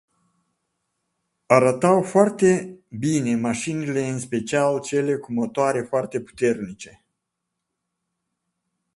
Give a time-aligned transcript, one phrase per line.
[1.45, 7.05] Arătau foarte bine mașinile în special cele cu motoare foarte puternice.